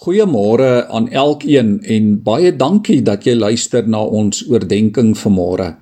[0.00, 5.74] Goeiemôre aan elkeen en baie dankie dat jy luister na ons oordeenking vanmôre.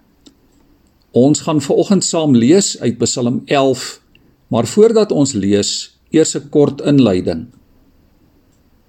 [1.14, 3.84] Ons gaan veraloggend saam lees uit Psalm 11,
[4.50, 5.70] maar voordat ons lees,
[6.10, 7.46] eers 'n kort inleiding.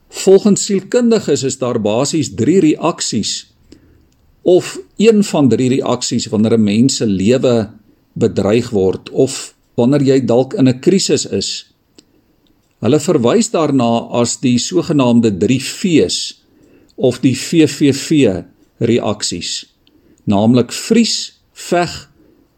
[0.10, 3.54] Volgens sielkundiges is daar basies 3 reaksies
[4.41, 7.70] of een van 3 reaksies wanneer 'n mens se lewe
[8.14, 11.69] bedreig word of wanneer jy dalk in 'n krisis is.
[12.80, 13.89] Hulle verwys daarna
[14.21, 16.20] as die sogenaamde 3 V's
[16.95, 18.45] of die VVV
[18.80, 19.66] reaksies,
[20.23, 21.16] naamlik vries,
[21.52, 21.91] veg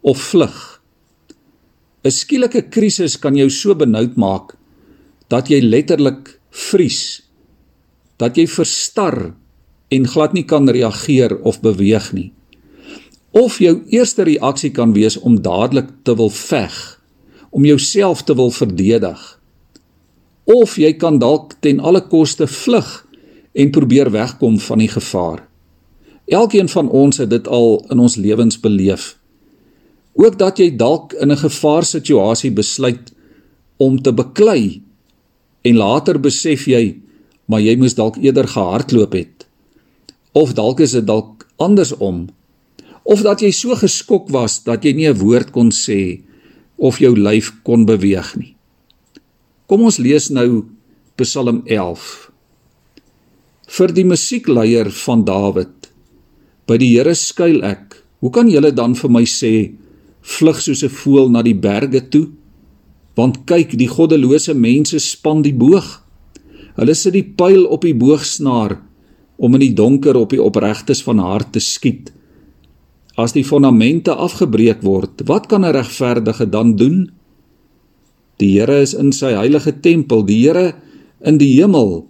[0.06, 0.60] of vlug.
[2.06, 4.54] 'n Skielike krisis kan jou so benoud maak
[5.28, 7.22] dat jy letterlik vries,
[8.18, 9.34] dat jy verstar
[9.90, 12.30] en glad nie kan reageer of beweeg nie.
[13.32, 17.00] Of jou eerste reaksie kan wees om dadelik te wil veg,
[17.50, 19.41] om jouself te wil verdedig
[20.44, 23.06] of jy kan dalk ten alle koste vlug
[23.52, 25.48] en probeer wegkom van die gevaar.
[26.26, 29.16] Elkeen van ons het dit al in ons lewens beleef.
[30.14, 33.12] Ook dat jy dalk in 'n gevaarsituasie besluit
[33.76, 34.82] om te beklei
[35.62, 37.02] en later besef jy
[37.46, 39.46] maar jy moes dalk eerder gehardloop het.
[40.32, 42.28] Of dalk is dit dalk andersom.
[43.02, 46.22] Of dat jy so geskok was dat jy nie 'n woord kon sê
[46.76, 48.51] of jou lyf kon beweeg nie.
[49.72, 50.66] Kom ons lees nou
[51.16, 52.02] Psalm 11.
[53.72, 55.86] Vir die musiekleier van Dawid.
[56.68, 57.96] By die Here skuil ek.
[58.20, 59.72] Hoe kan julle dan vir my sê
[60.34, 62.28] vlug soos 'n voël na die berge toe?
[63.16, 66.04] Want kyk, die goddelose mense span die boog.
[66.76, 68.76] Hulle sit die pyl op die boogsnaar
[69.38, 72.12] om in die donker op die opregtes van hart te skiet.
[73.16, 77.21] As die fondamente afgebreek word, wat kan 'n regverdige dan doen?
[78.40, 80.24] Die Here is in sy heilige tempel.
[80.26, 80.74] Die Here
[81.20, 82.06] in die hemel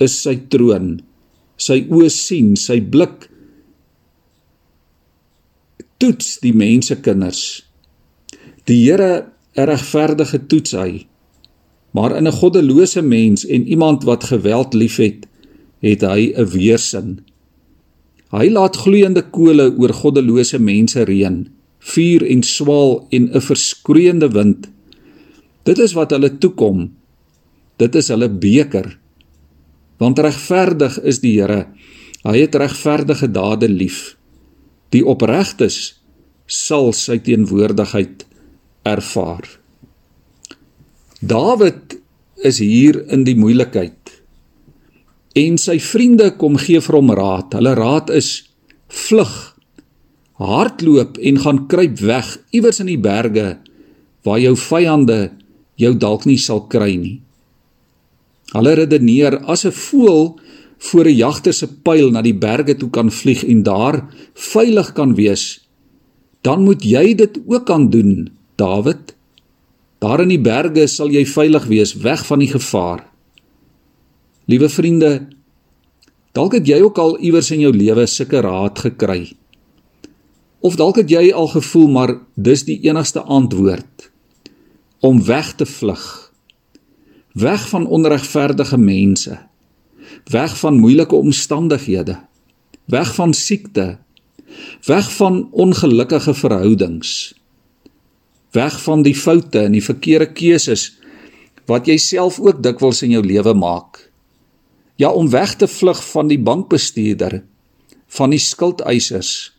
[0.00, 1.00] is sy troon.
[1.60, 3.28] Sy oë sien, sy blik
[6.00, 7.62] toets die mense kinders.
[8.64, 11.06] Die Here, regverdige toets hy.
[11.92, 15.26] Maar in 'n goddelose mens en iemand wat geweld liefhet,
[15.80, 17.20] het hy 'n weersin.
[18.30, 21.48] Hy laat gloeiende kole oor goddelose mense reën,
[21.78, 24.68] vuur en swaal en 'n verskroeiende wind
[25.70, 26.88] Dit is wat hulle toekom.
[27.78, 28.88] Dit is hulle beker.
[30.02, 31.68] Want regverdig is die Here.
[32.24, 34.16] Hy het regverdige dade lief.
[34.90, 36.00] Die opregtes
[36.50, 38.26] sal sy teenwoordigheid
[38.88, 39.46] ervaar.
[41.20, 42.00] Dawid
[42.42, 44.16] is hier in die moeilikheid.
[45.38, 47.54] En sy vriende kom gee vir hom raad.
[47.54, 48.32] Hulle raad is
[48.88, 49.34] vlug.
[50.40, 53.60] Hardloop en gaan kruip weg iewers in die berge
[54.24, 55.20] waar jou vyande
[55.80, 57.18] jou dalk nie sal kry nie.
[58.54, 60.38] Hulle redeneer as 'n voël
[60.78, 65.14] voor 'n jagter se pyl na die berge toe kan vlieg en daar veilig kan
[65.14, 65.68] wees,
[66.42, 69.14] dan moet jy dit ook kan doen, Dawid.
[69.98, 73.04] Daar in die berge sal jy veilig wees, weg van die gevaar.
[74.44, 75.28] Liewe vriende,
[76.32, 79.32] dalk het jy ook al iewers in jou lewe sulke raad gekry.
[80.60, 84.09] Of dalk het jy al gevoel maar dis die enigste antwoord
[85.00, 86.32] om weg te vlug.
[87.32, 89.38] Weg van onregverdige mense.
[90.24, 92.20] Weg van moeilike omstandighede.
[92.84, 93.98] Weg van siekte.
[94.84, 97.34] Weg van ongelukkige verhoudings.
[98.50, 100.98] Weg van die foute en die verkeerde keuses
[101.70, 104.10] wat jy self ook dikwels in jou lewe maak.
[104.98, 107.44] Ja, om weg te vlug van die bankbestuurder,
[108.10, 109.52] van die skuldeisers,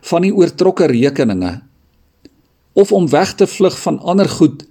[0.00, 1.60] van die oortrokke rekeninge
[2.72, 4.64] of om weg te vlug van ander goed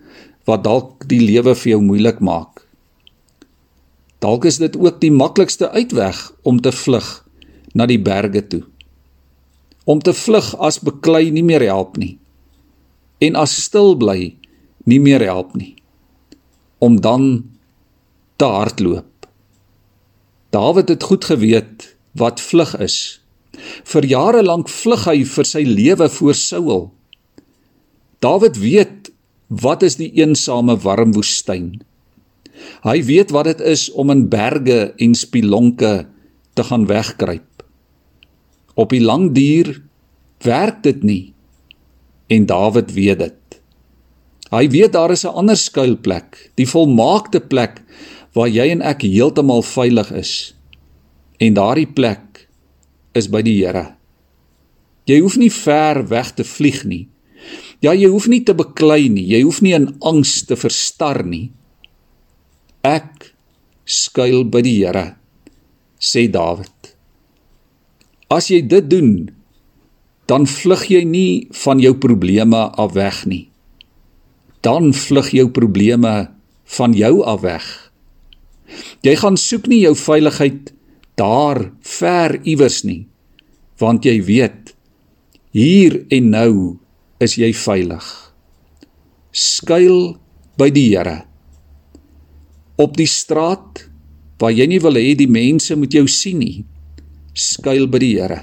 [0.50, 2.64] wat dalk die lewe vir jou moeilik maak.
[4.20, 7.08] Dalk is dit ook die maklikste uitweg om te vlug
[7.74, 8.64] na die berge toe.
[9.86, 12.18] Om te vlug as beklei nie meer help nie
[13.20, 14.34] en as stil bly
[14.90, 15.76] nie meer help nie.
[16.80, 17.26] Om dan
[18.40, 19.28] te hardloop.
[20.56, 23.20] Dawid het goed geweet wat vlug is.
[23.84, 26.88] Vir jare lank vlug hy vir sy lewe voor Saul.
[28.24, 28.99] Dawid weet
[29.50, 31.80] Wat is die eensame warm woestyn?
[32.86, 36.06] Hy weet wat dit is om in berge en spilonke
[36.54, 37.64] te gaan wegkruip.
[38.78, 39.82] Op die lang duur
[40.46, 41.34] werk dit nie
[42.30, 43.60] en Dawid weet dit.
[44.54, 47.82] Hy weet daar is 'n ander skuilplek, die volmaakte plek
[48.34, 50.56] waar jy en ek heeltemal veilig is.
[51.38, 52.48] En daardie plek
[53.14, 53.96] is by die Here.
[55.06, 57.08] Jy hoef nie ver weg te vlieg nie.
[57.80, 59.24] Ja, jy hoef nie te beklei nie.
[59.24, 61.50] Jy hoef nie in angs te verstar nie.
[62.84, 63.32] Ek
[63.90, 65.16] skuil by die Here,
[66.00, 66.94] sê Dawid.
[68.30, 69.30] As jy dit doen,
[70.30, 73.48] dan vlug jy nie van jou probleme af weg nie.
[74.62, 76.30] Dan vlug jou probleme
[76.78, 77.66] van jou af weg.
[79.02, 80.70] Jy gaan soek nie jou veiligheid
[81.18, 83.08] daar ver iewers nie,
[83.82, 84.76] want jy weet
[85.56, 86.54] hier en nou
[87.20, 88.06] is jy veilig.
[89.36, 90.16] Skuil
[90.60, 91.22] by die Here.
[92.80, 93.86] Op die straat
[94.40, 96.64] waar jy nie wil hê die mense moet jou sien nie,
[97.36, 98.40] skuil by die Here.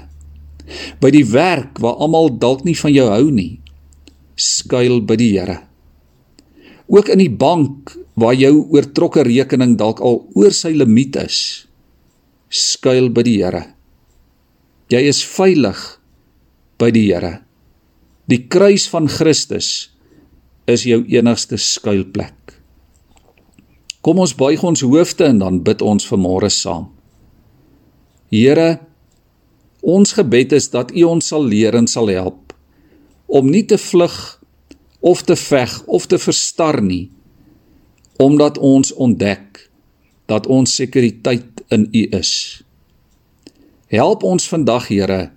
[1.01, 3.57] By die werk waar almal dalk nie van jou hou nie,
[4.37, 5.63] skuil by die Here.
[6.87, 11.39] Ook in die bank waar jou oortrokke rekening dalk al oor sy limiet is,
[12.53, 13.65] skuil by die Here.
[14.93, 15.81] Jy is veilig
[16.79, 17.46] by die Here.
[18.27, 19.89] Die kruis van Christus
[20.67, 22.57] is jou enigste skuilplek.
[24.03, 26.89] Kom ons buig ons hoofde en dan bid ons vanmôre saam.
[28.27, 28.81] Here,
[29.79, 32.51] ons gebed is dat U ons sal leer en sal help
[33.27, 34.15] om nie te vlug
[34.99, 37.09] of te veg of te verstar nie,
[38.19, 39.69] omdat ons ontdek
[40.27, 42.63] dat ons sekuriteit in U is.
[43.87, 45.31] Help ons vandag, Here,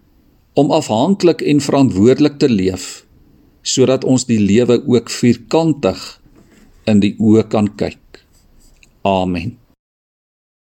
[0.58, 3.05] om afhanklik en verantwoordelik te leef
[3.62, 6.00] sodat ons die lewe ook vierkantig
[6.88, 8.23] in die oë kan kyk.
[9.05, 9.59] Amen.